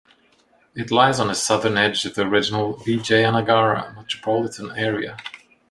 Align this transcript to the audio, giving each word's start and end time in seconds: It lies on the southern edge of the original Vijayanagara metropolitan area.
It 0.73 0.89
lies 0.89 1.19
on 1.19 1.27
the 1.27 1.35
southern 1.35 1.77
edge 1.77 2.05
of 2.05 2.15
the 2.15 2.23
original 2.23 2.73
Vijayanagara 2.75 3.93
metropolitan 3.95 4.71
area. 4.71 5.15